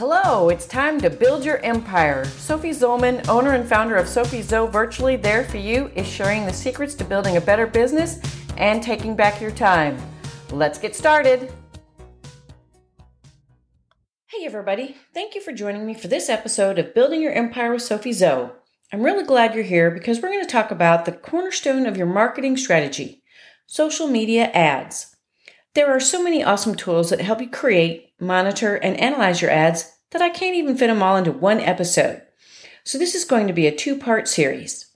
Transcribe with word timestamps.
Hello, 0.00 0.48
it's 0.48 0.64
time 0.64 0.98
to 1.02 1.10
build 1.10 1.44
your 1.44 1.58
empire. 1.58 2.24
Sophie 2.24 2.70
Zollman, 2.70 3.28
owner 3.28 3.52
and 3.52 3.68
founder 3.68 3.96
of 3.96 4.08
Sophie 4.08 4.40
Zo 4.40 4.66
Virtually 4.66 5.16
There 5.16 5.44
for 5.44 5.58
You, 5.58 5.90
is 5.94 6.08
sharing 6.08 6.46
the 6.46 6.54
secrets 6.54 6.94
to 6.94 7.04
building 7.04 7.36
a 7.36 7.40
better 7.42 7.66
business 7.66 8.18
and 8.56 8.82
taking 8.82 9.14
back 9.14 9.42
your 9.42 9.50
time. 9.50 9.98
Let's 10.52 10.78
get 10.78 10.96
started. 10.96 11.52
Hey, 14.28 14.46
everybody. 14.46 14.96
Thank 15.12 15.34
you 15.34 15.42
for 15.42 15.52
joining 15.52 15.84
me 15.84 15.92
for 15.92 16.08
this 16.08 16.30
episode 16.30 16.78
of 16.78 16.94
Building 16.94 17.20
Your 17.20 17.32
Empire 17.32 17.70
with 17.74 17.82
Sophie 17.82 18.14
Zo. 18.14 18.52
I'm 18.94 19.02
really 19.02 19.24
glad 19.24 19.54
you're 19.54 19.64
here 19.64 19.90
because 19.90 20.22
we're 20.22 20.30
going 20.30 20.40
to 20.40 20.50
talk 20.50 20.70
about 20.70 21.04
the 21.04 21.12
cornerstone 21.12 21.84
of 21.84 21.98
your 21.98 22.06
marketing 22.06 22.56
strategy 22.56 23.22
social 23.66 24.08
media 24.08 24.50
ads. 24.54 25.14
There 25.74 25.94
are 25.94 26.00
so 26.00 26.20
many 26.20 26.42
awesome 26.42 26.74
tools 26.74 27.10
that 27.10 27.20
help 27.20 27.40
you 27.40 27.48
create, 27.48 28.14
monitor, 28.18 28.74
and 28.74 28.98
analyze 28.98 29.40
your 29.40 29.52
ads 29.52 29.98
that 30.10 30.22
I 30.22 30.30
can't 30.30 30.56
even 30.56 30.76
fit 30.76 30.88
them 30.88 31.02
all 31.02 31.16
into 31.16 31.32
one 31.32 31.60
episode. 31.60 32.22
So 32.84 32.98
this 32.98 33.14
is 33.14 33.24
going 33.24 33.46
to 33.46 33.52
be 33.52 33.66
a 33.66 33.74
two 33.74 33.96
part 33.96 34.28
series. 34.28 34.86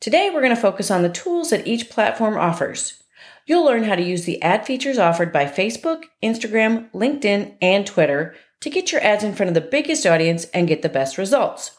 Today 0.00 0.30
we're 0.30 0.40
going 0.40 0.54
to 0.54 0.60
focus 0.60 0.90
on 0.90 1.02
the 1.02 1.08
tools 1.08 1.50
that 1.50 1.66
each 1.66 1.90
platform 1.90 2.36
offers. 2.36 3.02
You'll 3.46 3.64
learn 3.64 3.84
how 3.84 3.96
to 3.96 4.02
use 4.02 4.24
the 4.24 4.40
ad 4.42 4.64
features 4.64 4.98
offered 4.98 5.32
by 5.32 5.44
Facebook, 5.46 6.04
Instagram, 6.22 6.90
LinkedIn, 6.92 7.56
and 7.60 7.86
Twitter 7.86 8.34
to 8.60 8.70
get 8.70 8.92
your 8.92 9.02
ads 9.02 9.24
in 9.24 9.34
front 9.34 9.48
of 9.48 9.54
the 9.54 9.60
biggest 9.60 10.06
audience 10.06 10.44
and 10.54 10.68
get 10.68 10.82
the 10.82 10.88
best 10.88 11.18
results. 11.18 11.76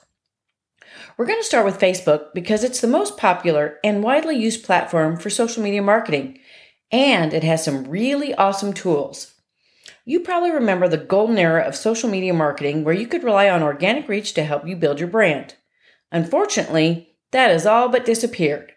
We're 1.18 1.26
going 1.26 1.40
to 1.40 1.46
start 1.46 1.66
with 1.66 1.80
Facebook 1.80 2.34
because 2.34 2.64
it's 2.64 2.82
the 2.82 2.88
most 2.88 3.18
popular 3.18 3.78
and 3.84 4.04
widely 4.04 4.36
used 4.36 4.66
platform 4.66 5.18
for 5.18 5.30
social 5.30 5.62
media 5.64 5.82
marketing, 5.82 6.40
and 6.92 7.34
it 7.34 7.44
has 7.44 7.64
some 7.64 7.86
really 7.86 8.34
awesome 8.36 8.74
tools. 8.74 9.36
You 10.04 10.22
probably 10.22 10.52
remember 10.52 10.88
the 10.88 10.98
golden 10.98 11.38
era 11.38 11.62
of 11.62 11.76
social 11.76 12.10
media 12.10 12.34
marketing 12.34 12.84
where 12.84 12.94
you 12.94 13.06
could 13.06 13.24
rely 13.24 13.50
on 13.50 13.62
organic 13.62 14.08
reach 14.08 14.34
to 14.34 14.44
help 14.44 14.68
you 14.68 14.76
build 14.76 15.00
your 15.00 15.10
brand. 15.10 15.56
Unfortunately, 16.12 17.16
that 17.32 17.52
has 17.52 17.66
all 17.66 17.88
but 17.88 18.06
disappeared. 18.06 18.74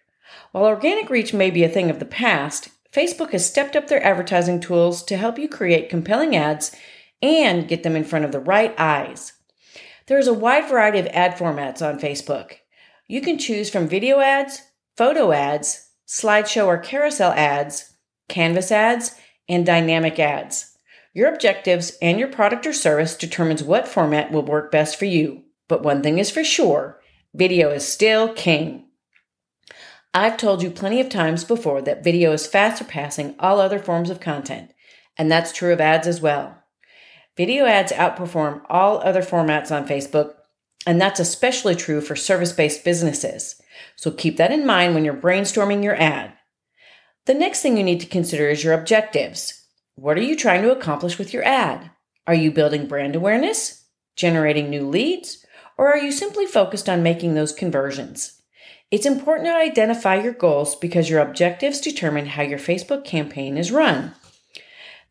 While 0.52 0.66
organic 0.66 1.08
reach 1.08 1.32
may 1.32 1.50
be 1.50 1.64
a 1.64 1.68
thing 1.68 1.90
of 1.90 1.98
the 1.98 2.04
past, 2.04 2.68
Facebook 2.92 3.30
has 3.30 3.46
stepped 3.46 3.74
up 3.74 3.88
their 3.88 4.04
advertising 4.04 4.60
tools 4.60 5.02
to 5.04 5.16
help 5.16 5.38
you 5.38 5.48
create 5.48 5.88
compelling 5.88 6.36
ads 6.36 6.76
and 7.22 7.66
get 7.66 7.82
them 7.82 7.96
in 7.96 8.04
front 8.04 8.24
of 8.24 8.32
the 8.32 8.38
right 8.38 8.74
eyes. 8.78 9.32
There 10.06 10.18
is 10.18 10.28
a 10.28 10.34
wide 10.34 10.68
variety 10.68 10.98
of 10.98 11.06
ad 11.06 11.36
formats 11.36 11.80
on 11.80 11.98
Facebook. 11.98 12.56
You 13.08 13.22
can 13.22 13.38
choose 13.38 13.70
from 13.70 13.88
video 13.88 14.20
ads, 14.20 14.60
photo 14.96 15.32
ads, 15.32 15.88
slideshow 16.06 16.66
or 16.66 16.78
carousel 16.78 17.32
ads, 17.32 17.94
canvas 18.28 18.70
ads, 18.70 19.18
and 19.48 19.64
dynamic 19.64 20.18
ads. 20.18 20.73
Your 21.14 21.32
objectives 21.32 21.96
and 22.02 22.18
your 22.18 22.28
product 22.28 22.66
or 22.66 22.72
service 22.72 23.16
determines 23.16 23.62
what 23.62 23.86
format 23.86 24.32
will 24.32 24.42
work 24.42 24.72
best 24.72 24.98
for 24.98 25.04
you. 25.04 25.44
But 25.68 25.84
one 25.84 26.02
thing 26.02 26.18
is 26.18 26.30
for 26.30 26.42
sure, 26.42 27.00
video 27.32 27.70
is 27.70 27.86
still 27.86 28.34
king. 28.34 28.88
I've 30.12 30.36
told 30.36 30.62
you 30.62 30.70
plenty 30.70 31.00
of 31.00 31.08
times 31.08 31.44
before 31.44 31.80
that 31.82 32.04
video 32.04 32.32
is 32.32 32.46
fast 32.46 32.78
surpassing 32.78 33.36
all 33.38 33.60
other 33.60 33.78
forms 33.78 34.10
of 34.10 34.20
content, 34.20 34.72
and 35.16 35.30
that's 35.30 35.52
true 35.52 35.72
of 35.72 35.80
ads 35.80 36.06
as 36.06 36.20
well. 36.20 36.58
Video 37.36 37.64
ads 37.64 37.92
outperform 37.92 38.62
all 38.68 38.98
other 38.98 39.22
formats 39.22 39.74
on 39.74 39.88
Facebook, 39.88 40.34
and 40.86 41.00
that's 41.00 41.20
especially 41.20 41.74
true 41.74 42.00
for 42.00 42.14
service 42.14 42.52
based 42.52 42.84
businesses. 42.84 43.60
So 43.96 44.10
keep 44.10 44.36
that 44.36 44.52
in 44.52 44.66
mind 44.66 44.94
when 44.94 45.04
you're 45.04 45.14
brainstorming 45.14 45.82
your 45.82 45.96
ad. 45.96 46.32
The 47.26 47.34
next 47.34 47.62
thing 47.62 47.76
you 47.76 47.84
need 47.84 48.00
to 48.00 48.06
consider 48.06 48.48
is 48.48 48.62
your 48.62 48.74
objectives. 48.74 49.63
What 49.96 50.18
are 50.18 50.22
you 50.22 50.34
trying 50.34 50.62
to 50.62 50.72
accomplish 50.72 51.18
with 51.18 51.32
your 51.32 51.44
ad? 51.44 51.90
Are 52.26 52.34
you 52.34 52.50
building 52.50 52.88
brand 52.88 53.14
awareness, 53.14 53.84
generating 54.16 54.68
new 54.68 54.88
leads, 54.88 55.46
or 55.78 55.86
are 55.88 55.98
you 55.98 56.10
simply 56.10 56.46
focused 56.46 56.88
on 56.88 57.04
making 57.04 57.34
those 57.34 57.52
conversions? 57.52 58.42
It's 58.90 59.06
important 59.06 59.46
to 59.46 59.54
identify 59.54 60.16
your 60.16 60.32
goals 60.32 60.74
because 60.74 61.08
your 61.08 61.20
objectives 61.20 61.80
determine 61.80 62.26
how 62.26 62.42
your 62.42 62.58
Facebook 62.58 63.04
campaign 63.04 63.56
is 63.56 63.70
run. 63.70 64.14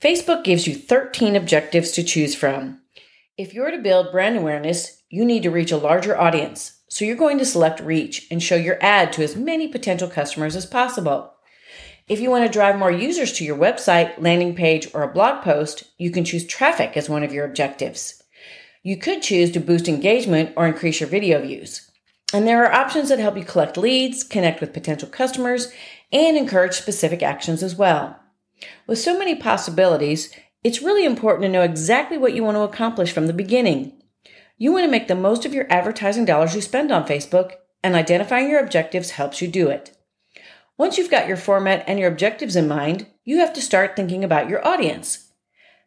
Facebook 0.01 0.43
gives 0.43 0.67
you 0.67 0.75
13 0.75 1.37
objectives 1.37 1.91
to 1.91 2.03
choose 2.03 2.35
from. 2.35 2.81
If 3.37 3.53
you're 3.53 3.71
to 3.71 3.77
build 3.77 4.11
brand 4.11 4.37
awareness, 4.37 5.01
you 5.09 5.23
need 5.23 5.43
to 5.43 5.51
reach 5.51 5.71
a 5.71 5.77
larger 5.77 6.19
audience. 6.19 6.81
So 6.89 7.05
you're 7.05 7.15
going 7.15 7.37
to 7.37 7.45
select 7.45 7.79
reach 7.79 8.27
and 8.29 8.43
show 8.43 8.57
your 8.57 8.77
ad 8.81 9.13
to 9.13 9.23
as 9.23 9.37
many 9.37 9.69
potential 9.69 10.09
customers 10.09 10.57
as 10.57 10.65
possible. 10.65 11.32
If 12.09 12.19
you 12.19 12.29
want 12.29 12.45
to 12.45 12.51
drive 12.51 12.77
more 12.77 12.91
users 12.91 13.31
to 13.33 13.45
your 13.45 13.57
website, 13.57 14.21
landing 14.21 14.55
page, 14.55 14.89
or 14.93 15.03
a 15.03 15.11
blog 15.11 15.41
post, 15.41 15.85
you 15.97 16.11
can 16.11 16.25
choose 16.25 16.45
traffic 16.45 16.97
as 16.97 17.07
one 17.07 17.23
of 17.23 17.31
your 17.31 17.45
objectives. 17.45 18.21
You 18.81 18.97
could 18.97 19.21
choose 19.21 19.51
to 19.51 19.61
boost 19.61 19.87
engagement 19.87 20.51
or 20.57 20.67
increase 20.67 20.99
your 20.99 21.07
video 21.07 21.41
views. 21.41 21.89
And 22.33 22.45
there 22.45 22.65
are 22.65 22.73
options 22.73 23.07
that 23.07 23.19
help 23.19 23.37
you 23.37 23.45
collect 23.45 23.77
leads, 23.77 24.25
connect 24.25 24.59
with 24.59 24.73
potential 24.73 25.07
customers, 25.07 25.71
and 26.11 26.35
encourage 26.35 26.73
specific 26.73 27.23
actions 27.23 27.63
as 27.63 27.75
well. 27.75 28.19
With 28.85 28.99
so 28.99 29.17
many 29.17 29.35
possibilities, 29.35 30.33
it's 30.61 30.81
really 30.81 31.05
important 31.05 31.43
to 31.43 31.49
know 31.49 31.61
exactly 31.61 32.17
what 32.17 32.33
you 32.33 32.43
want 32.43 32.55
to 32.57 32.61
accomplish 32.61 33.13
from 33.13 33.27
the 33.27 33.33
beginning. 33.33 33.93
You 34.57 34.73
want 34.73 34.83
to 34.83 34.91
make 34.91 35.07
the 35.07 35.15
most 35.15 35.45
of 35.45 35.53
your 35.53 35.67
advertising 35.69 36.25
dollars 36.25 36.53
you 36.53 36.61
spend 36.61 36.91
on 36.91 37.07
Facebook, 37.07 37.53
and 37.81 37.95
identifying 37.95 38.49
your 38.49 38.59
objectives 38.59 39.11
helps 39.11 39.41
you 39.41 39.47
do 39.47 39.69
it. 39.69 39.95
Once 40.77 40.97
you've 40.97 41.11
got 41.11 41.27
your 41.27 41.37
format 41.37 41.83
and 41.87 41.99
your 41.99 42.09
objectives 42.09 42.55
in 42.55 42.67
mind, 42.67 43.05
you 43.23 43.37
have 43.37 43.53
to 43.53 43.61
start 43.61 43.95
thinking 43.95 44.23
about 44.23 44.49
your 44.49 44.65
audience. 44.67 45.31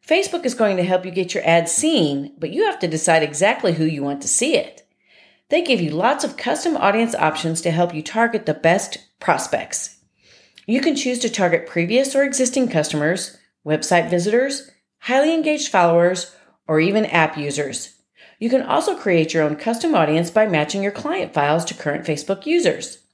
Facebook 0.06 0.44
is 0.44 0.54
going 0.54 0.76
to 0.76 0.84
help 0.84 1.04
you 1.04 1.10
get 1.10 1.34
your 1.34 1.44
ad 1.44 1.68
seen, 1.68 2.32
but 2.38 2.50
you 2.50 2.64
have 2.66 2.78
to 2.78 2.86
decide 2.86 3.22
exactly 3.22 3.72
who 3.72 3.84
you 3.84 4.02
want 4.02 4.22
to 4.22 4.28
see 4.28 4.56
it. 4.56 4.86
They 5.48 5.62
give 5.62 5.80
you 5.80 5.90
lots 5.90 6.22
of 6.22 6.36
custom 6.36 6.76
audience 6.76 7.14
options 7.16 7.60
to 7.62 7.72
help 7.72 7.92
you 7.92 8.02
target 8.02 8.46
the 8.46 8.54
best 8.54 8.98
prospects. 9.18 9.98
You 10.66 10.80
can 10.80 10.94
choose 10.94 11.18
to 11.20 11.28
target 11.28 11.66
previous 11.66 12.14
or 12.14 12.22
existing 12.22 12.68
customers, 12.68 13.36
website 13.64 14.08
visitors, 14.08 14.70
highly 15.00 15.34
engaged 15.34 15.68
followers, 15.68 16.34
or 16.68 16.78
even 16.78 17.06
app 17.06 17.36
users. 17.36 17.96
You 18.38 18.50
can 18.50 18.62
also 18.62 18.96
create 18.96 19.34
your 19.34 19.42
own 19.42 19.56
custom 19.56 19.94
audience 19.94 20.30
by 20.30 20.46
matching 20.46 20.82
your 20.82 20.92
client 20.92 21.32
files 21.32 21.64
to 21.66 21.74
current 21.74 22.04
Facebook 22.04 22.46
users. 22.46 23.05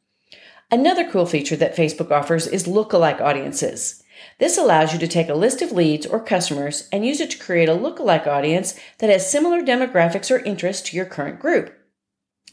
Another 0.72 1.06
cool 1.06 1.26
feature 1.26 1.56
that 1.56 1.76
Facebook 1.76 2.10
offers 2.10 2.46
is 2.46 2.66
lookalike 2.66 3.20
audiences. 3.20 4.02
This 4.38 4.56
allows 4.56 4.94
you 4.94 4.98
to 5.00 5.06
take 5.06 5.28
a 5.28 5.34
list 5.34 5.60
of 5.60 5.70
leads 5.70 6.06
or 6.06 6.18
customers 6.18 6.88
and 6.90 7.04
use 7.04 7.20
it 7.20 7.30
to 7.32 7.38
create 7.38 7.68
a 7.68 7.76
lookalike 7.76 8.26
audience 8.26 8.80
that 8.96 9.10
has 9.10 9.30
similar 9.30 9.60
demographics 9.60 10.30
or 10.30 10.42
interests 10.44 10.88
to 10.88 10.96
your 10.96 11.04
current 11.04 11.38
group. 11.38 11.76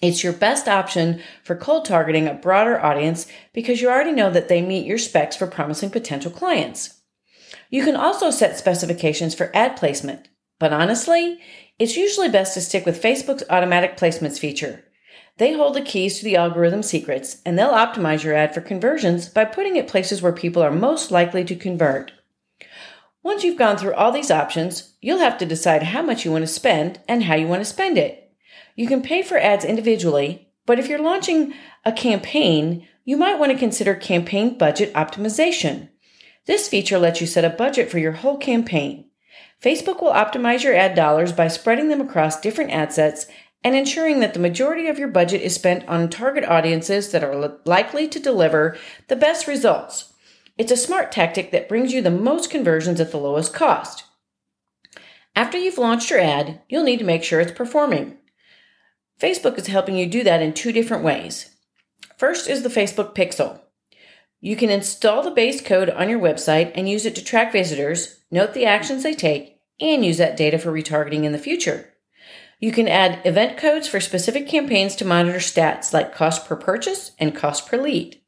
It's 0.01 0.21
your 0.21 0.33
best 0.33 0.67
option 0.67 1.21
for 1.45 1.55
cold 1.55 1.85
targeting 1.85 2.27
a 2.27 2.33
broader 2.33 2.77
audience 2.77 3.25
because 3.53 3.79
you 3.79 3.89
already 3.89 4.11
know 4.11 4.29
that 4.31 4.49
they 4.49 4.61
meet 4.61 4.85
your 4.85 4.97
specs 4.97 5.37
for 5.37 5.47
promising 5.47 5.89
potential 5.89 6.31
clients. 6.31 6.99
You 7.69 7.85
can 7.85 7.95
also 7.95 8.31
set 8.31 8.57
specifications 8.57 9.33
for 9.33 9.49
ad 9.55 9.77
placement, 9.77 10.27
but 10.59 10.73
honestly, 10.73 11.39
it's 11.77 11.95
usually 11.95 12.27
best 12.27 12.53
to 12.55 12.61
stick 12.61 12.85
with 12.85 13.01
Facebook's 13.01 13.43
automatic 13.49 13.95
placements 13.95 14.39
feature. 14.39 14.83
They 15.39 15.53
hold 15.53 15.73
the 15.73 15.81
keys 15.81 16.19
to 16.19 16.25
the 16.25 16.35
algorithm 16.35 16.83
secrets, 16.83 17.41
and 17.45 17.57
they'll 17.57 17.71
optimize 17.71 18.23
your 18.23 18.35
ad 18.35 18.53
for 18.53 18.59
conversions 18.59 19.29
by 19.29 19.45
putting 19.45 19.77
it 19.77 19.87
places 19.87 20.21
where 20.21 20.33
people 20.33 20.61
are 20.61 20.69
most 20.69 21.11
likely 21.11 21.45
to 21.45 21.55
convert. 21.55 22.11
Once 23.23 23.43
you've 23.43 23.57
gone 23.57 23.77
through 23.77 23.93
all 23.93 24.11
these 24.11 24.31
options, 24.31 24.95
you'll 24.99 25.19
have 25.19 25.37
to 25.37 25.45
decide 25.45 25.81
how 25.81 26.01
much 26.01 26.25
you 26.25 26.31
want 26.31 26.43
to 26.43 26.47
spend 26.47 26.99
and 27.07 27.23
how 27.23 27.35
you 27.35 27.47
want 27.47 27.61
to 27.61 27.65
spend 27.65 27.97
it. 27.97 28.33
You 28.75 28.85
can 28.85 29.01
pay 29.01 29.21
for 29.21 29.37
ads 29.37 29.63
individually, 29.63 30.49
but 30.65 30.77
if 30.77 30.89
you're 30.89 30.99
launching 31.01 31.53
a 31.85 31.93
campaign, 31.93 32.85
you 33.05 33.15
might 33.15 33.39
want 33.39 33.53
to 33.53 33.57
consider 33.57 33.95
campaign 33.95 34.57
budget 34.57 34.93
optimization. 34.93 35.87
This 36.47 36.67
feature 36.67 36.99
lets 36.99 37.21
you 37.21 37.27
set 37.27 37.45
a 37.45 37.49
budget 37.49 37.89
for 37.89 37.97
your 37.97 38.11
whole 38.11 38.37
campaign. 38.37 39.05
Facebook 39.63 40.01
will 40.01 40.11
optimize 40.11 40.63
your 40.63 40.75
ad 40.75 40.95
dollars 40.95 41.31
by 41.31 41.47
spreading 41.47 41.87
them 41.87 42.01
across 42.01 42.41
different 42.41 42.71
ad 42.71 42.91
sets 42.91 43.25
and 43.63 43.75
ensuring 43.75 44.19
that 44.19 44.33
the 44.33 44.39
majority 44.39 44.87
of 44.87 44.97
your 44.97 45.07
budget 45.07 45.41
is 45.41 45.53
spent 45.53 45.87
on 45.87 46.09
target 46.09 46.45
audiences 46.45 47.11
that 47.11 47.23
are 47.23 47.59
likely 47.65 48.07
to 48.07 48.19
deliver 48.19 48.77
the 49.07 49.15
best 49.15 49.47
results. 49.47 50.13
It's 50.57 50.71
a 50.71 50.77
smart 50.77 51.11
tactic 51.11 51.51
that 51.51 51.69
brings 51.69 51.93
you 51.93 52.01
the 52.01 52.11
most 52.11 52.49
conversions 52.49 52.99
at 52.99 53.11
the 53.11 53.17
lowest 53.17 53.53
cost. 53.53 54.03
After 55.35 55.57
you've 55.57 55.77
launched 55.77 56.09
your 56.09 56.19
ad, 56.19 56.61
you'll 56.67 56.83
need 56.83 56.99
to 56.99 57.05
make 57.05 57.23
sure 57.23 57.39
it's 57.39 57.51
performing. 57.51 58.17
Facebook 59.19 59.57
is 59.57 59.67
helping 59.67 59.95
you 59.95 60.05
do 60.05 60.23
that 60.23 60.41
in 60.41 60.53
two 60.53 60.71
different 60.71 61.03
ways. 61.03 61.55
First 62.17 62.49
is 62.49 62.63
the 62.63 62.69
Facebook 62.69 63.15
Pixel. 63.15 63.61
You 64.41 64.55
can 64.55 64.69
install 64.69 65.21
the 65.21 65.31
base 65.31 65.61
code 65.61 65.89
on 65.89 66.09
your 66.09 66.19
website 66.19 66.71
and 66.75 66.89
use 66.89 67.05
it 67.05 67.15
to 67.15 67.23
track 67.23 67.51
visitors, 67.51 68.19
note 68.31 68.53
the 68.53 68.65
actions 68.65 69.03
they 69.03 69.13
take, 69.13 69.59
and 69.81 70.05
use 70.05 70.17
that 70.17 70.37
data 70.37 70.57
for 70.57 70.71
retargeting 70.71 71.23
in 71.23 71.33
the 71.33 71.37
future. 71.37 71.93
You 72.59 72.73
can 72.73 72.89
add 72.89 73.25
event 73.25 73.57
codes 73.57 73.87
for 73.87 74.01
specific 74.01 74.47
campaigns 74.47 74.95
to 74.97 75.05
monitor 75.05 75.39
stats 75.39 75.93
like 75.93 76.13
cost 76.13 76.45
per 76.45 76.57
purchase 76.57 77.11
and 77.17 77.33
cost 77.33 77.67
per 77.67 77.77
lead. 77.77 78.19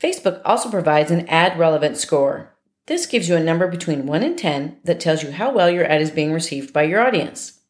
Facebook 0.00 0.42
also 0.44 0.70
provides 0.70 1.12
an 1.12 1.28
ad 1.28 1.56
relevant 1.56 1.96
score. 1.96 2.56
This 2.86 3.06
gives 3.06 3.28
you 3.28 3.36
a 3.36 3.44
number 3.44 3.68
between 3.68 4.06
1 4.06 4.22
and 4.24 4.36
10 4.36 4.78
that 4.84 4.98
tells 4.98 5.22
you 5.22 5.30
how 5.30 5.52
well 5.52 5.70
your 5.70 5.84
ad 5.84 6.02
is 6.02 6.10
being 6.10 6.32
received 6.32 6.72
by 6.72 6.82
your 6.82 7.00
audience. 7.00 7.60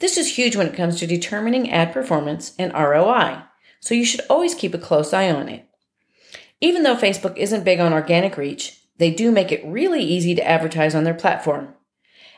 This 0.00 0.18
is 0.18 0.36
huge 0.36 0.54
when 0.54 0.66
it 0.66 0.76
comes 0.76 0.98
to 0.98 1.06
determining 1.06 1.70
ad 1.70 1.94
performance 1.94 2.52
and 2.58 2.72
ROI, 2.74 3.42
so 3.80 3.94
you 3.94 4.04
should 4.04 4.20
always 4.28 4.54
keep 4.54 4.74
a 4.74 4.78
close 4.78 5.14
eye 5.14 5.30
on 5.30 5.48
it. 5.48 5.66
Even 6.60 6.82
though 6.82 6.96
Facebook 6.96 7.36
isn't 7.38 7.64
big 7.64 7.80
on 7.80 7.94
organic 7.94 8.36
reach, 8.36 8.82
they 8.98 9.10
do 9.10 9.30
make 9.30 9.50
it 9.50 9.64
really 9.64 10.02
easy 10.02 10.34
to 10.34 10.46
advertise 10.46 10.94
on 10.94 11.04
their 11.04 11.14
platform. 11.14 11.74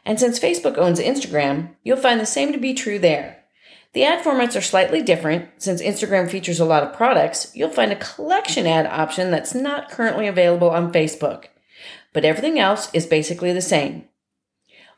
And 0.04 0.18
since 0.18 0.38
Facebook 0.38 0.78
owns 0.78 1.00
Instagram, 1.00 1.74
you'll 1.82 1.96
find 1.96 2.20
the 2.20 2.26
same 2.26 2.52
to 2.52 2.58
be 2.58 2.74
true 2.74 2.98
there. 2.98 3.44
The 3.92 4.04
ad 4.04 4.24
formats 4.24 4.56
are 4.56 4.62
slightly 4.62 5.02
different. 5.02 5.48
Since 5.58 5.82
Instagram 5.82 6.30
features 6.30 6.60
a 6.60 6.64
lot 6.64 6.82
of 6.82 6.94
products, 6.94 7.50
you'll 7.54 7.70
find 7.70 7.92
a 7.92 7.96
collection 7.96 8.66
ad 8.66 8.86
option 8.86 9.30
that's 9.30 9.54
not 9.54 9.90
currently 9.90 10.26
available 10.26 10.70
on 10.70 10.92
Facebook. 10.92 11.46
But 12.12 12.24
everything 12.24 12.58
else 12.58 12.88
is 12.94 13.06
basically 13.06 13.52
the 13.52 13.60
same. 13.60 14.04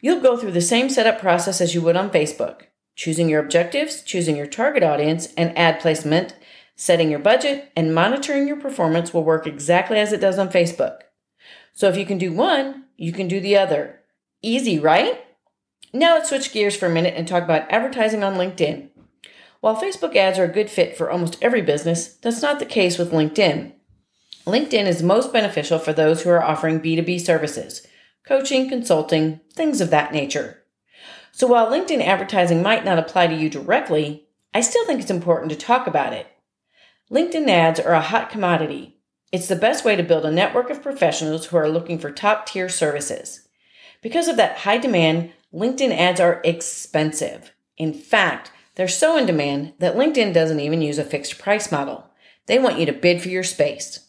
You'll 0.00 0.20
go 0.20 0.36
through 0.36 0.52
the 0.52 0.60
same 0.60 0.90
setup 0.90 1.20
process 1.20 1.60
as 1.60 1.74
you 1.74 1.82
would 1.82 1.96
on 1.96 2.10
Facebook 2.10 2.62
choosing 2.94 3.28
your 3.28 3.42
objectives, 3.42 4.02
choosing 4.02 4.36
your 4.36 4.46
target 4.46 4.82
audience, 4.82 5.28
and 5.36 5.56
ad 5.56 5.80
placement, 5.80 6.36
setting 6.76 7.10
your 7.10 7.18
budget, 7.18 7.70
and 7.76 7.94
monitoring 7.94 8.46
your 8.46 8.56
performance 8.56 9.14
will 9.14 9.24
work 9.24 9.46
exactly 9.46 9.98
as 9.98 10.12
it 10.12 10.20
does 10.20 10.38
on 10.38 10.48
Facebook. 10.48 11.00
So 11.72 11.88
if 11.88 11.96
you 11.96 12.04
can 12.04 12.18
do 12.18 12.32
one, 12.32 12.84
you 12.96 13.12
can 13.12 13.28
do 13.28 13.40
the 13.40 13.56
other. 13.56 14.00
Easy, 14.44 14.80
right? 14.80 15.24
Now 15.92 16.14
let's 16.14 16.28
switch 16.28 16.52
gears 16.52 16.74
for 16.74 16.86
a 16.86 16.90
minute 16.90 17.14
and 17.16 17.28
talk 17.28 17.44
about 17.44 17.70
advertising 17.70 18.24
on 18.24 18.34
LinkedIn. 18.34 18.88
While 19.60 19.80
Facebook 19.80 20.16
ads 20.16 20.36
are 20.36 20.44
a 20.44 20.52
good 20.52 20.68
fit 20.68 20.96
for 20.96 21.08
almost 21.08 21.38
every 21.40 21.62
business, 21.62 22.14
that's 22.16 22.42
not 22.42 22.58
the 22.58 22.66
case 22.66 22.98
with 22.98 23.12
LinkedIn. 23.12 23.72
LinkedIn 24.44 24.86
is 24.86 25.00
most 25.00 25.32
beneficial 25.32 25.78
for 25.78 25.92
those 25.92 26.22
who 26.22 26.30
are 26.30 26.42
offering 26.42 26.80
B2B 26.80 27.20
services, 27.20 27.86
coaching, 28.26 28.68
consulting, 28.68 29.38
things 29.54 29.80
of 29.80 29.90
that 29.90 30.12
nature. 30.12 30.64
So 31.30 31.46
while 31.46 31.70
LinkedIn 31.70 32.04
advertising 32.04 32.62
might 32.62 32.84
not 32.84 32.98
apply 32.98 33.28
to 33.28 33.36
you 33.36 33.48
directly, 33.48 34.26
I 34.52 34.60
still 34.60 34.84
think 34.84 35.00
it's 35.00 35.10
important 35.10 35.52
to 35.52 35.56
talk 35.56 35.86
about 35.86 36.12
it. 36.12 36.26
LinkedIn 37.12 37.48
ads 37.48 37.78
are 37.78 37.94
a 37.94 38.00
hot 38.00 38.28
commodity. 38.28 38.98
It's 39.30 39.46
the 39.46 39.54
best 39.54 39.84
way 39.84 39.94
to 39.94 40.02
build 40.02 40.24
a 40.24 40.32
network 40.32 40.68
of 40.68 40.82
professionals 40.82 41.46
who 41.46 41.56
are 41.56 41.68
looking 41.68 42.00
for 42.00 42.10
top 42.10 42.46
tier 42.46 42.68
services. 42.68 43.41
Because 44.02 44.28
of 44.28 44.36
that 44.36 44.58
high 44.58 44.78
demand, 44.78 45.32
LinkedIn 45.54 45.96
ads 45.96 46.20
are 46.20 46.40
expensive. 46.44 47.52
In 47.78 47.94
fact, 47.94 48.50
they're 48.74 48.88
so 48.88 49.16
in 49.16 49.26
demand 49.26 49.74
that 49.78 49.96
LinkedIn 49.96 50.34
doesn't 50.34 50.60
even 50.60 50.82
use 50.82 50.98
a 50.98 51.04
fixed 51.04 51.38
price 51.38 51.70
model. 51.70 52.10
They 52.46 52.58
want 52.58 52.78
you 52.78 52.86
to 52.86 52.92
bid 52.92 53.22
for 53.22 53.28
your 53.28 53.44
space. 53.44 54.08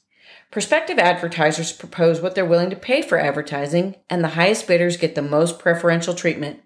Prospective 0.51 0.99
advertisers 0.99 1.71
propose 1.71 2.21
what 2.21 2.35
they're 2.35 2.45
willing 2.45 2.69
to 2.69 2.75
pay 2.75 3.01
for 3.01 3.17
advertising, 3.17 3.95
and 4.09 4.23
the 4.23 4.29
highest 4.29 4.67
bidders 4.67 4.97
get 4.97 5.15
the 5.15 5.21
most 5.21 5.59
preferential 5.59 6.13
treatment. 6.13 6.61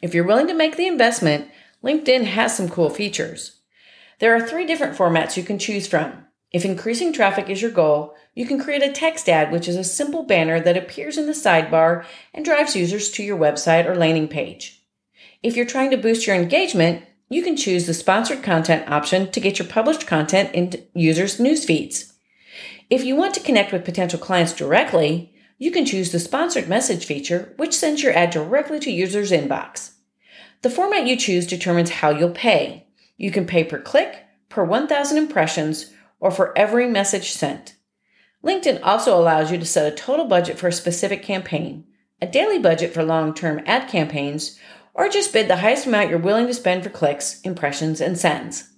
If 0.00 0.14
you're 0.14 0.24
willing 0.24 0.48
to 0.48 0.54
make 0.54 0.76
the 0.76 0.86
investment, 0.86 1.48
LinkedIn 1.82 2.24
has 2.24 2.56
some 2.56 2.68
cool 2.68 2.90
features. 2.90 3.60
There 4.18 4.34
are 4.34 4.46
three 4.46 4.66
different 4.66 4.96
formats 4.96 5.36
you 5.36 5.42
can 5.42 5.58
choose 5.58 5.86
from. 5.86 6.21
If 6.52 6.66
increasing 6.66 7.12
traffic 7.12 7.48
is 7.48 7.62
your 7.62 7.70
goal, 7.70 8.14
you 8.34 8.46
can 8.46 8.60
create 8.60 8.82
a 8.82 8.92
text 8.92 9.28
ad, 9.28 9.50
which 9.50 9.68
is 9.68 9.76
a 9.76 9.84
simple 9.84 10.22
banner 10.24 10.60
that 10.60 10.76
appears 10.76 11.16
in 11.16 11.26
the 11.26 11.32
sidebar 11.32 12.04
and 12.34 12.44
drives 12.44 12.76
users 12.76 13.10
to 13.12 13.22
your 13.22 13.38
website 13.38 13.86
or 13.86 13.94
landing 13.94 14.28
page. 14.28 14.82
If 15.42 15.56
you're 15.56 15.66
trying 15.66 15.90
to 15.90 15.96
boost 15.96 16.26
your 16.26 16.36
engagement, 16.36 17.04
you 17.30 17.42
can 17.42 17.56
choose 17.56 17.86
the 17.86 17.94
sponsored 17.94 18.42
content 18.42 18.90
option 18.90 19.30
to 19.30 19.40
get 19.40 19.58
your 19.58 19.66
published 19.66 20.06
content 20.06 20.54
into 20.54 20.82
users' 20.94 21.40
news 21.40 21.64
feeds. 21.64 22.12
If 22.90 23.04
you 23.04 23.16
want 23.16 23.32
to 23.34 23.40
connect 23.40 23.72
with 23.72 23.86
potential 23.86 24.18
clients 24.18 24.52
directly, 24.52 25.32
you 25.58 25.70
can 25.70 25.86
choose 25.86 26.12
the 26.12 26.18
sponsored 26.18 26.68
message 26.68 27.06
feature, 27.06 27.54
which 27.56 27.74
sends 27.74 28.02
your 28.02 28.12
ad 28.12 28.30
directly 28.30 28.78
to 28.80 28.90
users' 28.90 29.30
inbox. 29.30 29.92
The 30.60 30.70
format 30.70 31.06
you 31.06 31.16
choose 31.16 31.46
determines 31.46 31.88
how 31.88 32.10
you'll 32.10 32.30
pay. 32.30 32.86
You 33.16 33.30
can 33.30 33.46
pay 33.46 33.64
per 33.64 33.80
click, 33.80 34.24
per 34.50 34.64
1,000 34.64 35.16
impressions, 35.16 35.90
or 36.22 36.30
for 36.30 36.56
every 36.56 36.86
message 36.86 37.32
sent. 37.32 37.74
LinkedIn 38.44 38.78
also 38.84 39.18
allows 39.18 39.50
you 39.50 39.58
to 39.58 39.66
set 39.66 39.92
a 39.92 39.94
total 39.94 40.24
budget 40.24 40.56
for 40.56 40.68
a 40.68 40.72
specific 40.72 41.20
campaign, 41.20 41.84
a 42.22 42.26
daily 42.28 42.60
budget 42.60 42.94
for 42.94 43.02
long 43.02 43.34
term 43.34 43.60
ad 43.66 43.90
campaigns, 43.90 44.56
or 44.94 45.08
just 45.08 45.32
bid 45.32 45.48
the 45.48 45.56
highest 45.56 45.84
amount 45.84 46.10
you're 46.10 46.18
willing 46.18 46.46
to 46.46 46.54
spend 46.54 46.84
for 46.84 46.90
clicks, 46.90 47.40
impressions, 47.40 48.00
and 48.00 48.16
sends. 48.16 48.70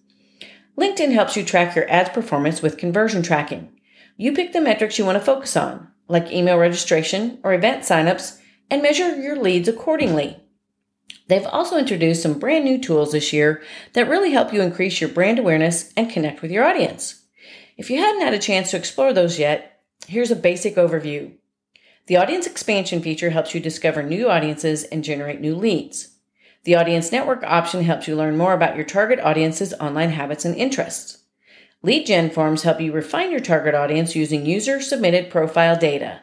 LinkedIn 0.78 1.12
helps 1.12 1.36
you 1.36 1.44
track 1.44 1.76
your 1.76 1.88
ads 1.90 2.08
performance 2.08 2.62
with 2.62 2.78
conversion 2.78 3.22
tracking. 3.22 3.78
You 4.16 4.32
pick 4.32 4.54
the 4.54 4.60
metrics 4.62 4.98
you 4.98 5.04
want 5.04 5.18
to 5.18 5.24
focus 5.24 5.54
on, 5.54 5.88
like 6.08 6.32
email 6.32 6.56
registration 6.56 7.40
or 7.44 7.52
event 7.52 7.82
signups, 7.82 8.40
and 8.70 8.80
measure 8.80 9.20
your 9.20 9.36
leads 9.36 9.68
accordingly. 9.68 10.40
They've 11.28 11.46
also 11.46 11.76
introduced 11.76 12.22
some 12.22 12.38
brand 12.38 12.64
new 12.64 12.78
tools 12.78 13.12
this 13.12 13.34
year 13.34 13.62
that 13.92 14.08
really 14.08 14.30
help 14.30 14.52
you 14.52 14.62
increase 14.62 15.02
your 15.02 15.10
brand 15.10 15.38
awareness 15.38 15.92
and 15.94 16.10
connect 16.10 16.40
with 16.40 16.50
your 16.50 16.64
audience. 16.64 17.23
If 17.76 17.90
you 17.90 17.98
hadn't 17.98 18.22
had 18.22 18.34
a 18.34 18.38
chance 18.38 18.70
to 18.70 18.76
explore 18.76 19.12
those 19.12 19.38
yet, 19.38 19.80
here's 20.06 20.30
a 20.30 20.36
basic 20.36 20.76
overview. 20.76 21.32
The 22.06 22.16
audience 22.16 22.46
expansion 22.46 23.02
feature 23.02 23.30
helps 23.30 23.54
you 23.54 23.60
discover 23.60 24.02
new 24.02 24.30
audiences 24.30 24.84
and 24.84 25.02
generate 25.02 25.40
new 25.40 25.56
leads. 25.56 26.16
The 26.64 26.76
audience 26.76 27.10
network 27.10 27.42
option 27.42 27.82
helps 27.82 28.06
you 28.06 28.14
learn 28.14 28.36
more 28.36 28.52
about 28.52 28.76
your 28.76 28.84
target 28.84 29.18
audience's 29.20 29.74
online 29.74 30.10
habits 30.10 30.44
and 30.44 30.54
interests. 30.54 31.24
Lead 31.82 32.06
gen 32.06 32.30
forms 32.30 32.62
help 32.62 32.80
you 32.80 32.92
refine 32.92 33.30
your 33.30 33.40
target 33.40 33.74
audience 33.74 34.14
using 34.14 34.46
user 34.46 34.80
submitted 34.80 35.30
profile 35.30 35.76
data. 35.76 36.20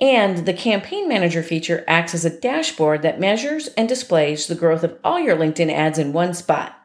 And 0.00 0.46
the 0.46 0.54
campaign 0.54 1.08
manager 1.08 1.42
feature 1.42 1.84
acts 1.88 2.14
as 2.14 2.24
a 2.24 2.40
dashboard 2.40 3.02
that 3.02 3.20
measures 3.20 3.68
and 3.68 3.88
displays 3.88 4.46
the 4.46 4.54
growth 4.54 4.84
of 4.84 4.98
all 5.02 5.18
your 5.18 5.36
LinkedIn 5.36 5.72
ads 5.72 5.98
in 5.98 6.12
one 6.12 6.32
spot. 6.32 6.75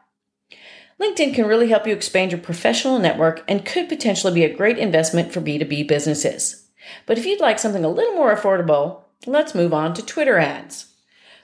LinkedIn 1.00 1.34
can 1.34 1.46
really 1.46 1.68
help 1.68 1.86
you 1.86 1.94
expand 1.94 2.32
your 2.32 2.40
professional 2.40 2.98
network 2.98 3.42
and 3.48 3.64
could 3.64 3.88
potentially 3.88 4.32
be 4.32 4.44
a 4.44 4.54
great 4.54 4.78
investment 4.78 5.32
for 5.32 5.40
B2B 5.40 5.88
businesses. 5.88 6.68
But 7.06 7.18
if 7.18 7.24
you'd 7.24 7.40
like 7.40 7.58
something 7.58 7.84
a 7.84 7.88
little 7.88 8.14
more 8.14 8.34
affordable, 8.34 9.02
let's 9.26 9.54
move 9.54 9.72
on 9.72 9.94
to 9.94 10.04
Twitter 10.04 10.38
ads. 10.38 10.92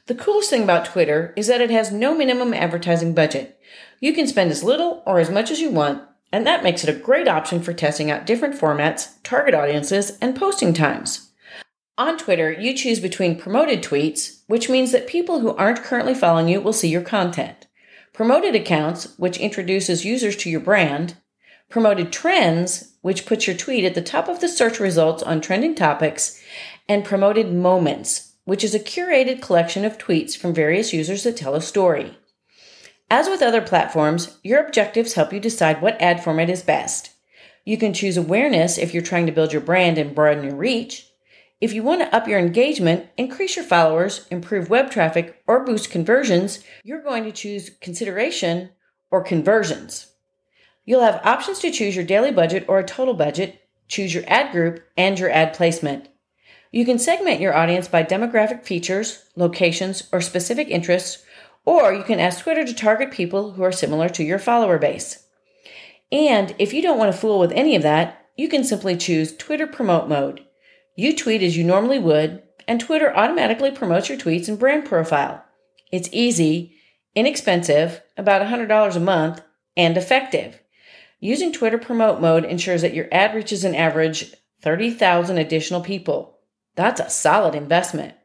The 0.07 0.15
coolest 0.15 0.51
thing 0.51 0.63
about 0.63 0.87
Twitter 0.87 1.33
is 1.37 1.47
that 1.49 1.61
it 1.61 1.71
has 1.71 1.93
no 1.93 2.15
minimum 2.15 2.55
advertising 2.55 3.15
budget. 3.15 3.59
You 4.01 4.13
can 4.13 4.27
spend 4.27 4.51
as 4.51 4.65
little 4.65 5.03
or 5.07 5.19
as 5.19 5.31
much 5.31 5.51
as 5.51 5.61
you 5.61 5.71
want, 5.71 6.03
and 6.33 6.47
that 6.47 6.63
makes 6.63 6.85
it 6.85 6.95
a 6.95 6.99
great 6.99 7.29
option 7.29 7.63
for 7.63 7.73
testing 7.73 8.11
out 8.11 8.27
different 8.27 8.55
formats, 8.55 9.15
target 9.23 9.55
audiences, 9.55 10.19
and 10.21 10.37
posting 10.37 10.73
times. 10.73 11.31
On 11.97 12.17
Twitter, 12.17 12.53
you 12.53 12.75
choose 12.75 13.01
between 13.01 13.39
promoted 13.39 13.83
tweets, 13.83 14.43
which 14.47 14.69
means 14.69 14.93
that 14.93 15.09
people 15.09 15.41
who 15.41 15.55
aren't 15.57 15.83
currently 15.83 16.15
following 16.15 16.49
you 16.49 16.61
will 16.61 16.73
see 16.73 16.89
your 16.89 17.03
content 17.03 17.68
promoted 18.19 18.57
accounts, 18.57 19.15
which 19.17 19.39
introduces 19.39 20.05
users 20.05 20.35
to 20.35 20.51
your 20.51 20.59
brand, 20.59 21.15
promoted 21.71 22.11
trends, 22.11 22.97
which 23.01 23.25
puts 23.25 23.47
your 23.47 23.55
tweet 23.55 23.85
at 23.85 23.95
the 23.95 24.03
top 24.03 24.27
of 24.27 24.41
the 24.41 24.49
search 24.49 24.81
results 24.81 25.23
on 25.23 25.41
trending 25.41 25.73
topics, 25.73 26.43
and 26.89 27.05
promoted 27.05 27.55
moments, 27.55 28.33
which 28.45 28.65
is 28.65 28.75
a 28.75 28.81
curated 28.81 29.41
collection 29.41 29.85
of 29.85 29.99
tweets 29.99 30.37
from 30.37 30.53
various 30.53 30.93
users 30.93 31.23
that 31.23 31.37
tell 31.37 31.55
a 31.55 31.61
story. 31.61 32.19
As 33.09 33.29
with 33.29 33.41
other 33.41 33.63
platforms, 33.63 34.37
your 34.43 34.67
objectives 34.67 35.13
help 35.13 35.33
you 35.33 35.39
decide 35.39 35.81
what 35.81 36.03
ad 36.03 36.25
format 36.25 36.51
is 36.51 36.65
best. 36.65 37.11
You 37.65 37.79
can 37.79 37.95
choose 37.95 38.17
awareness 38.17 38.79
if 38.79 38.93
you're 38.93 39.01
trying 39.01 39.27
to 39.27 39.33
build 39.33 39.53
your 39.53 39.63
brand 39.63 39.97
and 39.97 40.13
broaden 40.13 40.43
your 40.43 40.57
reach, 40.57 41.08
if 41.61 41.73
you 41.73 41.83
want 41.83 42.01
to 42.01 42.15
up 42.15 42.29
your 42.29 42.39
engagement, 42.39 43.09
increase 43.17 43.57
your 43.57 43.65
followers, 43.65 44.27
improve 44.31 44.71
web 44.71 44.91
traffic, 44.91 45.43
or 45.47 45.65
boost 45.65 45.91
conversions, 45.91 46.61
you're 46.85 47.03
going 47.03 47.25
to 47.25 47.33
choose 47.33 47.71
consideration 47.81 48.71
or 49.11 49.25
conversions. 49.25 50.13
You'll 50.85 51.03
have 51.03 51.21
options 51.25 51.59
to 51.61 51.73
choose 51.73 51.97
your 51.97 52.05
daily 52.05 52.31
budget 52.31 52.65
or 52.69 52.79
a 52.79 52.85
total 52.85 53.15
budget, 53.15 53.61
choose 53.89 54.15
your 54.15 54.25
ad 54.29 54.53
group, 54.53 54.85
and 54.97 55.19
your 55.19 55.31
ad 55.31 55.53
placement. 55.53 56.09
You 56.71 56.85
can 56.85 56.99
segment 56.99 57.41
your 57.41 57.57
audience 57.57 57.89
by 57.89 58.05
demographic 58.05 58.65
features, 58.65 59.25
locations, 59.35 60.09
or 60.13 60.21
specific 60.21 60.69
interests, 60.69 61.25
or 61.65 61.93
you 61.93 62.05
can 62.05 62.21
ask 62.21 62.43
Twitter 62.43 62.65
to 62.65 62.75
target 62.75 63.11
people 63.11 63.53
who 63.53 63.63
are 63.63 63.73
similar 63.73 64.09
to 64.11 64.23
your 64.23 64.39
follower 64.39 64.79
base. 64.79 65.27
And 66.13 66.55
if 66.59 66.73
you 66.73 66.83
don't 66.83 66.99
want 66.99 67.13
to 67.13 67.19
fool 67.19 67.39
with 67.39 67.53
any 67.53 67.75
of 67.75 67.83
that, 67.83 68.27
you 68.37 68.49
can 68.49 68.65
simply 68.65 68.97
choose 68.97 69.37
Twitter 69.37 69.67
Promote 69.67 70.09
Mode. 70.09 70.45
You 70.99 71.15
tweet 71.15 71.45
as 71.45 71.57
you 71.57 71.63
normally 71.63 72.01
would, 72.01 72.43
and 72.67 72.81
Twitter 72.81 73.17
automatically 73.17 73.71
promotes 73.71 74.09
your 74.09 74.19
tweets 74.19 74.49
and 74.49 74.59
brand 74.59 74.85
profile. 74.85 75.45
It's 75.93 76.09
easy, 76.11 76.75
inexpensive, 77.15 78.03
about 78.17 78.43
$100 78.43 78.97
a 78.97 78.99
month, 78.99 79.41
and 79.77 79.97
effective. 79.97 80.61
Using 81.21 81.53
Twitter 81.53 81.79
promote 81.79 82.21
mode 82.21 82.45
ensures 82.45 82.83
that 82.83 82.95
your 82.95 83.07
ad 83.13 83.33
reaches 83.37 83.63
an 83.63 83.77
average 83.77 84.35
30,000 84.63 85.39
additional 85.39 85.83
people. 85.83 86.41
That's 86.75 87.01
a 87.01 87.09
solid 87.09 87.55
investment. 87.55 88.17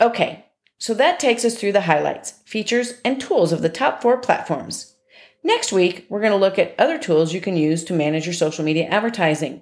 Okay, 0.00 0.46
so 0.78 0.94
that 0.94 1.20
takes 1.20 1.44
us 1.44 1.54
through 1.54 1.72
the 1.72 1.82
highlights, 1.82 2.30
features, 2.46 2.94
and 3.04 3.20
tools 3.20 3.52
of 3.52 3.60
the 3.60 3.68
top 3.68 4.00
four 4.00 4.16
platforms. 4.16 4.94
Next 5.42 5.70
week, 5.70 6.06
we're 6.08 6.20
going 6.20 6.32
to 6.32 6.38
look 6.38 6.58
at 6.58 6.74
other 6.78 6.98
tools 6.98 7.34
you 7.34 7.42
can 7.42 7.58
use 7.58 7.84
to 7.84 7.92
manage 7.92 8.24
your 8.24 8.32
social 8.32 8.64
media 8.64 8.86
advertising. 8.86 9.60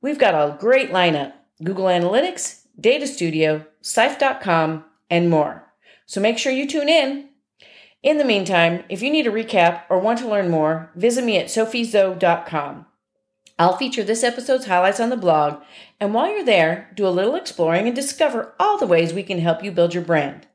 We've 0.00 0.16
got 0.16 0.34
a 0.34 0.56
great 0.56 0.92
lineup 0.92 1.32
Google 1.62 1.86
Analytics, 1.86 2.62
Data 2.78 3.06
Studio, 3.06 3.66
Sife.com, 3.82 4.84
and 5.10 5.28
more. 5.28 5.72
So 6.06 6.20
make 6.20 6.38
sure 6.38 6.52
you 6.52 6.66
tune 6.66 6.88
in. 6.88 7.28
In 8.02 8.18
the 8.18 8.24
meantime, 8.24 8.84
if 8.88 9.02
you 9.02 9.10
need 9.10 9.26
a 9.26 9.30
recap 9.30 9.82
or 9.90 9.98
want 9.98 10.18
to 10.20 10.28
learn 10.28 10.50
more, 10.50 10.90
visit 10.94 11.24
me 11.24 11.36
at 11.36 11.46
sophiezo.com. 11.46 12.86
I'll 13.58 13.76
feature 13.76 14.02
this 14.02 14.24
episode's 14.24 14.64
highlights 14.64 15.00
on 15.00 15.10
the 15.10 15.18
blog, 15.18 15.62
and 16.00 16.14
while 16.14 16.30
you're 16.30 16.42
there, 16.42 16.90
do 16.94 17.06
a 17.06 17.10
little 17.10 17.34
exploring 17.34 17.86
and 17.86 17.94
discover 17.94 18.54
all 18.58 18.78
the 18.78 18.86
ways 18.86 19.12
we 19.12 19.22
can 19.22 19.38
help 19.38 19.62
you 19.62 19.70
build 19.70 19.92
your 19.92 20.02
brand. 20.02 20.46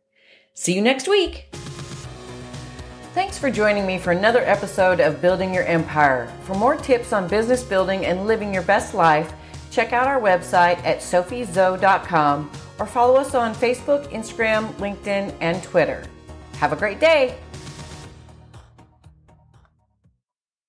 See 0.55 0.73
you 0.73 0.81
next 0.81 1.07
week! 1.07 1.53
Thanks 3.13 3.37
for 3.37 3.51
joining 3.51 3.85
me 3.85 3.99
for 3.99 4.11
another 4.11 4.41
episode 4.41 4.99
of 4.99 5.21
Building 5.21 5.53
Your 5.53 5.65
Empire. 5.65 6.33
For 6.41 6.55
more 6.55 6.75
tips 6.75 7.13
on 7.13 7.27
business 7.27 7.63
building 7.63 8.05
and 8.05 8.25
living 8.25 8.53
your 8.53 8.63
best 8.63 8.95
life, 8.95 9.31
check 9.75 9.91
out 9.91 10.07
our 10.07 10.21
website 10.21 10.77
at 10.85 10.99
sophiezo.com 10.99 12.49
or 12.79 12.85
follow 12.85 13.15
us 13.15 13.35
on 13.35 13.53
Facebook, 13.53 14.07
Instagram, 14.11 14.71
LinkedIn, 14.75 15.35
and 15.41 15.61
Twitter. 15.63 16.03
Have 16.53 16.71
a 16.71 16.77
great 16.77 17.01
day! 17.01 17.37